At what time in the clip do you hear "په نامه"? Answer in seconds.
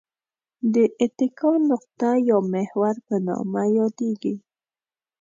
3.07-3.63